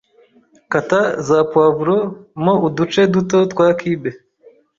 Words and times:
Kata 0.71 0.99
za 1.27 1.37
Poivro 1.51 1.97
mo 2.43 2.53
uduce 2.67 3.01
duto 3.13 3.37
twa 3.51 3.67
Cube. 3.79 4.11